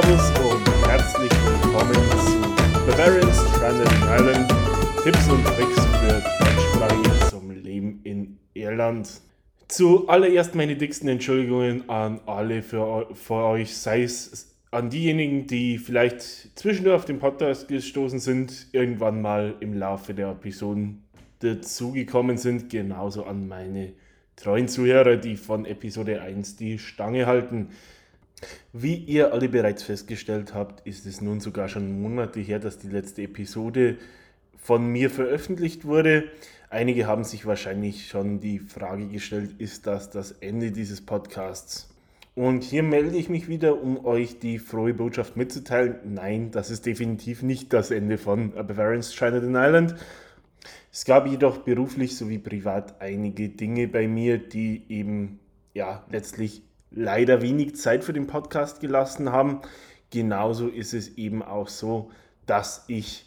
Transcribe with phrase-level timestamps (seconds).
[0.00, 4.48] Servus und herzlich willkommen zu Bavarian Stranded Island.
[5.02, 9.20] Tipps und Tricks für Deutschsprachige zum Leben in Irland.
[9.66, 16.56] Zuallererst meine dicksten Entschuldigungen an alle für, für euch, sei es an diejenigen, die vielleicht
[16.56, 21.02] zwischendurch auf den Podcast gestoßen sind, irgendwann mal im Laufe der Episoden
[21.40, 23.94] dazugekommen sind, genauso an meine
[24.36, 27.70] treuen Zuhörer, die von Episode 1 die Stange halten.
[28.72, 32.88] Wie ihr alle bereits festgestellt habt, ist es nun sogar schon Monate her, dass die
[32.88, 33.96] letzte Episode
[34.56, 36.24] von mir veröffentlicht wurde.
[36.70, 41.88] Einige haben sich wahrscheinlich schon die Frage gestellt, ist das das Ende dieses Podcasts?
[42.34, 45.96] Und hier melde ich mich wieder, um euch die frohe Botschaft mitzuteilen.
[46.04, 49.96] Nein, das ist definitiv nicht das Ende von A Bavarian's China Island.
[50.92, 55.40] Es gab jedoch beruflich sowie privat einige Dinge bei mir, die eben
[55.74, 59.60] ja letztlich leider wenig Zeit für den Podcast gelassen haben.
[60.10, 62.10] Genauso ist es eben auch so,
[62.46, 63.26] dass ich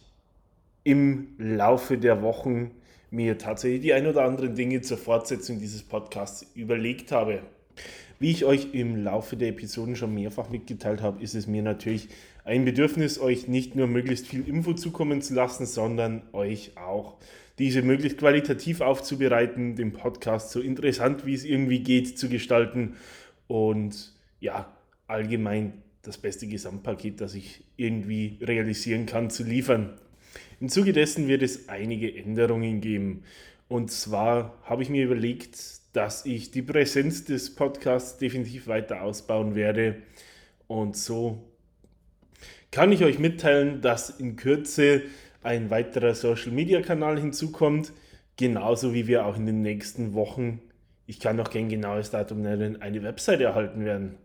[0.84, 2.72] im Laufe der Wochen
[3.12, 7.44] mir tatsächlich die ein oder anderen Dinge zur Fortsetzung dieses Podcasts überlegt habe.
[8.20, 12.08] Wie ich euch im Laufe der Episoden schon mehrfach mitgeteilt habe, ist es mir natürlich
[12.44, 17.18] ein Bedürfnis, euch nicht nur möglichst viel Info zukommen zu lassen, sondern euch auch
[17.60, 22.96] diese möglichst qualitativ aufzubereiten, den Podcast so interessant wie es irgendwie geht zu gestalten
[23.52, 24.72] und ja,
[25.08, 30.00] allgemein das beste Gesamtpaket, das ich irgendwie realisieren kann, zu liefern.
[30.62, 33.24] Im Zuge dessen wird es einige Änderungen geben.
[33.68, 35.60] Und zwar habe ich mir überlegt,
[35.92, 40.02] dass ich die Präsenz des Podcasts definitiv weiter ausbauen werde.
[40.68, 41.44] Und so
[42.72, 45.02] kann ich euch mitteilen, dass in Kürze
[45.44, 47.92] ein weiterer Social-Media-Kanal hinzukommt,
[48.38, 50.62] genauso wie wir auch in den nächsten Wochen
[51.12, 54.16] ich kann noch kein genaues Datum nennen, eine Website erhalten werden.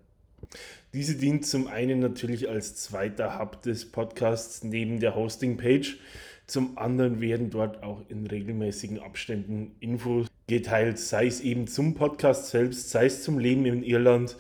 [0.94, 5.98] Diese dient zum einen natürlich als zweiter Hub des Podcasts neben der Hosting-Page.
[6.46, 12.50] Zum anderen werden dort auch in regelmäßigen Abständen Infos geteilt, sei es eben zum Podcast
[12.50, 14.36] selbst, sei es zum Leben in Irland.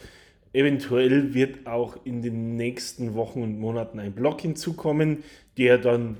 [0.52, 5.24] Eventuell wird auch in den nächsten Wochen und Monaten ein Blog hinzukommen,
[5.58, 6.16] der dann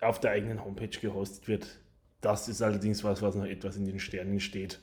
[0.00, 1.80] auf der eigenen Homepage gehostet wird.
[2.20, 4.78] Das ist allerdings was, was noch etwas in den Sternen steht.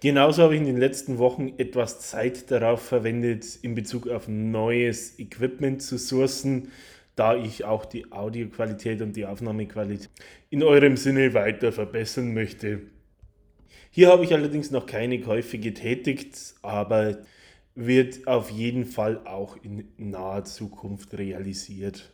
[0.00, 5.18] Genauso habe ich in den letzten Wochen etwas Zeit darauf verwendet, in Bezug auf neues
[5.18, 6.70] Equipment zu sourcen,
[7.16, 10.08] da ich auch die Audioqualität und die Aufnahmequalität
[10.50, 12.82] in eurem Sinne weiter verbessern möchte.
[13.90, 17.18] Hier habe ich allerdings noch keine Käufe getätigt, aber
[17.74, 22.12] wird auf jeden Fall auch in naher Zukunft realisiert.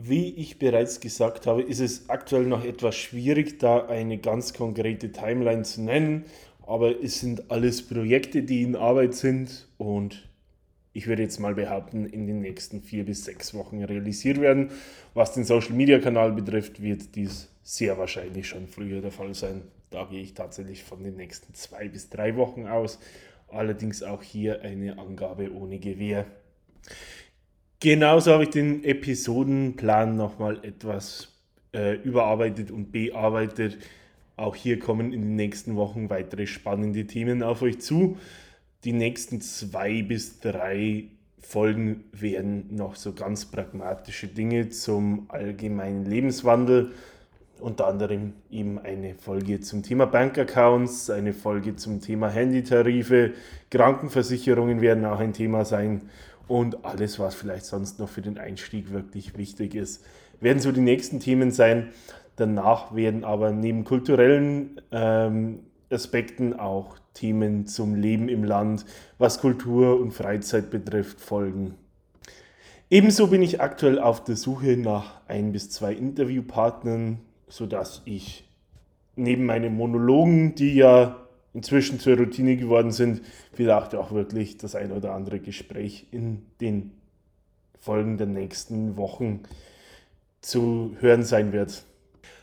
[0.00, 5.10] Wie ich bereits gesagt habe, ist es aktuell noch etwas schwierig, da eine ganz konkrete
[5.10, 6.26] Timeline zu nennen,
[6.64, 10.28] aber es sind alles Projekte, die in Arbeit sind und
[10.92, 14.70] ich würde jetzt mal behaupten, in den nächsten vier bis sechs Wochen realisiert werden.
[15.14, 19.62] Was den Social Media Kanal betrifft, wird dies sehr wahrscheinlich schon früher der Fall sein.
[19.90, 23.00] Da gehe ich tatsächlich von den nächsten zwei bis drei Wochen aus.
[23.48, 26.24] Allerdings auch hier eine Angabe ohne Gewähr.
[27.80, 31.28] Genauso habe ich den Episodenplan nochmal etwas
[31.72, 33.78] äh, überarbeitet und bearbeitet.
[34.36, 38.18] Auch hier kommen in den nächsten Wochen weitere spannende Themen auf euch zu.
[38.82, 41.04] Die nächsten zwei bis drei
[41.40, 46.92] Folgen werden noch so ganz pragmatische Dinge zum allgemeinen Lebenswandel,
[47.60, 53.34] unter anderem eben eine Folge zum Thema Bankaccounts, eine Folge zum Thema Handytarife,
[53.70, 56.02] Krankenversicherungen werden auch ein Thema sein
[56.48, 60.04] und alles, was vielleicht sonst noch für den Einstieg wirklich wichtig ist,
[60.40, 61.90] werden so die nächsten Themen sein.
[62.36, 65.60] Danach werden aber neben kulturellen ähm,
[65.90, 68.84] Aspekten auch Themen zum Leben im Land,
[69.18, 71.74] was Kultur und Freizeit betrifft, folgen.
[72.90, 77.18] Ebenso bin ich aktuell auf der Suche nach ein bis zwei Interviewpartnern,
[77.48, 78.48] sodass ich
[79.16, 83.22] neben meinen Monologen, die ja inzwischen zur Routine geworden sind,
[83.52, 86.92] vielleicht auch wirklich das ein oder andere Gespräch in den
[87.80, 89.42] Folgen der nächsten Wochen
[90.40, 91.84] zu hören sein wird.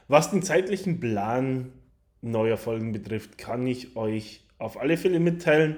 [0.07, 1.71] Was den zeitlichen Plan
[2.21, 5.77] neuer Folgen betrifft, kann ich euch auf alle Fälle mitteilen,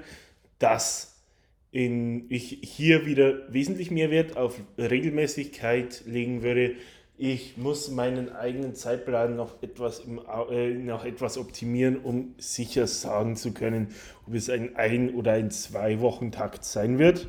[0.58, 1.22] dass
[1.70, 6.74] in, ich hier wieder wesentlich mehr Wert auf Regelmäßigkeit legen würde.
[7.20, 10.20] Ich muss meinen eigenen Zeitplan noch etwas, im,
[10.52, 13.88] äh, noch etwas optimieren, um sicher sagen zu können,
[14.28, 17.26] ob es ein ein oder ein zwei Wochen Takt sein wird.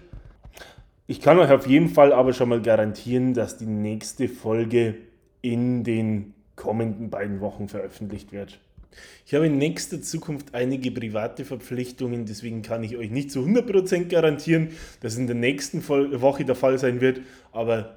[1.07, 4.94] Ich kann euch auf jeden Fall aber schon mal garantieren, dass die nächste Folge
[5.41, 8.59] in den kommenden beiden Wochen veröffentlicht wird.
[9.25, 14.06] Ich habe in nächster Zukunft einige private Verpflichtungen, deswegen kann ich euch nicht zu 100%
[14.06, 14.69] garantieren,
[15.01, 17.21] dass in der nächsten Woche der Fall sein wird,
[17.51, 17.95] aber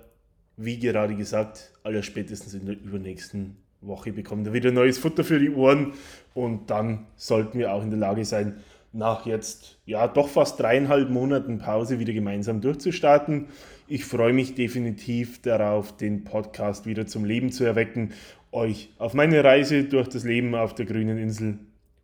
[0.56, 5.50] wie gerade gesagt, allerspätestens in der übernächsten Woche bekommt ihr wieder neues Futter für die
[5.50, 5.93] Ohren
[6.34, 8.60] und dann sollten wir auch in der Lage sein,
[8.93, 13.46] nach jetzt ja doch fast dreieinhalb Monaten Pause wieder gemeinsam durchzustarten.
[13.88, 18.12] Ich freue mich definitiv darauf, den Podcast wieder zum Leben zu erwecken,
[18.52, 21.58] euch auf meine Reise durch das Leben auf der grünen Insel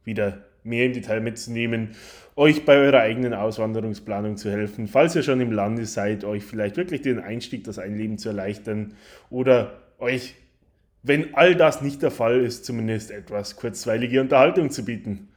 [0.04, 1.96] wieder mehr im Detail mitzunehmen,
[2.36, 6.76] euch bei eurer eigenen Auswanderungsplanung zu helfen, falls ihr schon im Lande seid, euch vielleicht
[6.76, 8.94] wirklich den Einstieg, das Einleben zu erleichtern
[9.28, 10.34] oder euch,
[11.02, 15.28] wenn all das nicht der Fall ist, zumindest etwas kurzweilige Unterhaltung zu bieten.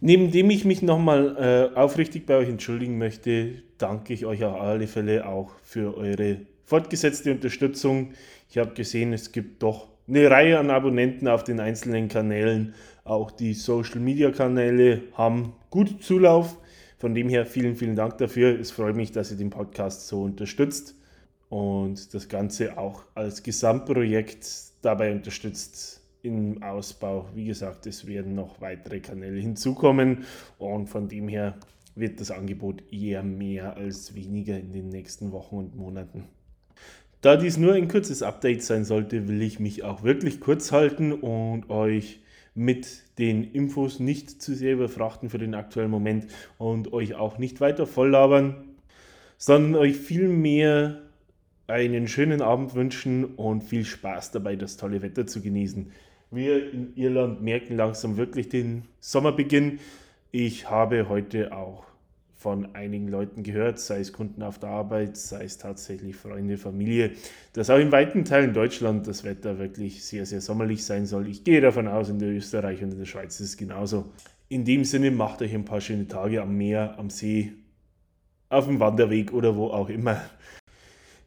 [0.00, 4.60] Neben dem ich mich nochmal äh, aufrichtig bei euch entschuldigen möchte, danke ich euch auf
[4.60, 8.12] alle Fälle auch für eure fortgesetzte Unterstützung.
[8.50, 12.74] Ich habe gesehen, es gibt doch eine Reihe an Abonnenten auf den einzelnen Kanälen.
[13.04, 16.58] Auch die Social Media Kanäle haben gut Zulauf.
[16.98, 18.58] Von dem her vielen, vielen Dank dafür.
[18.58, 20.94] Es freut mich, dass ihr den Podcast so unterstützt
[21.48, 24.46] und das Ganze auch als Gesamtprojekt
[24.82, 27.28] dabei unterstützt im Ausbau.
[27.34, 30.24] Wie gesagt, es werden noch weitere Kanäle hinzukommen
[30.58, 31.58] und von dem her
[31.94, 36.24] wird das Angebot eher mehr als weniger in den nächsten Wochen und Monaten.
[37.20, 41.12] Da dies nur ein kurzes Update sein sollte, will ich mich auch wirklich kurz halten
[41.12, 42.20] und euch
[42.54, 46.26] mit den Infos nicht zu sehr überfrachten für den aktuellen Moment
[46.58, 48.64] und euch auch nicht weiter voll labern,
[49.38, 51.02] sondern euch vielmehr
[51.66, 55.90] einen schönen Abend wünschen und viel Spaß dabei, das tolle Wetter zu genießen.
[56.30, 59.78] Wir in Irland merken langsam wirklich den Sommerbeginn.
[60.32, 61.84] Ich habe heute auch
[62.46, 67.10] von einigen Leuten gehört, sei es Kunden auf der Arbeit, sei es tatsächlich Freunde, Familie,
[67.54, 71.26] dass auch in weiten Teilen Deutschland das Wetter wirklich sehr, sehr sommerlich sein soll.
[71.26, 74.12] Ich gehe davon aus, in der Österreich und in der Schweiz ist es genauso.
[74.48, 77.52] In dem Sinne macht euch ein paar schöne Tage am Meer, am See,
[78.48, 80.20] auf dem Wanderweg oder wo auch immer.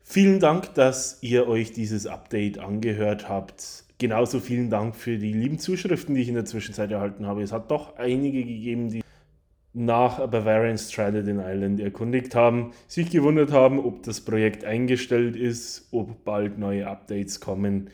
[0.06, 3.84] Vielen Dank, dass ihr euch dieses Update angehört habt.
[3.98, 7.42] Genauso vielen Dank für die lieben Zuschriften, die ich in der Zwischenzeit erhalten habe.
[7.42, 9.02] Es hat doch einige gegeben, die
[9.74, 15.88] nach Bavarian Stranded in Island erkundigt haben, sich gewundert haben, ob das Projekt eingestellt ist,
[15.92, 17.90] ob bald neue Updates kommen.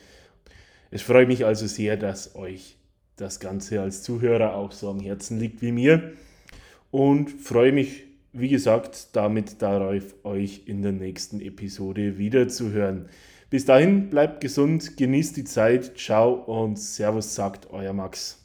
[0.92, 2.78] Es freut mich also sehr, dass euch
[3.18, 6.14] das Ganze als Zuhörer auch so am Herzen liegt wie mir
[6.92, 13.10] und freue mich, wie gesagt, damit darauf, euch in der nächsten Episode wiederzuhören.
[13.50, 18.42] Bis dahin, bleibt gesund, genießt die Zeit, ciao und Servus sagt euer Max.